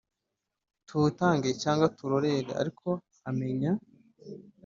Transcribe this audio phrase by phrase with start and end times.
[0.87, 2.87] Tuwutange cyangwa turorere ariko
[3.29, 3.71] amenya